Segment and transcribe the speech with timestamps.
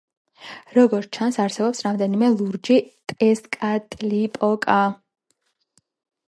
[0.77, 2.79] როგორც ჩანს, არსებობს რამდენიმე ლურჯი
[3.13, 4.81] ტეზკატლიპოკა.